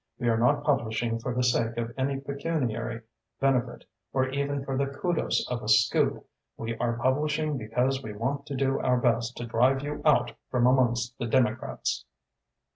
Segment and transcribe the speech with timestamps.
[0.17, 3.01] "We are not publishing for the sake of any pecuniary
[3.39, 6.25] benefit or even for the kudos of a scoop.
[6.57, 10.65] We are publishing because we want to do our best to drive you out from
[10.65, 12.05] amongst the Democrats."